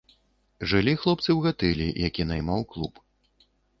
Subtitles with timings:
[0.69, 2.93] Жылі хлопцы ў гатэлі, які наймаў клуб.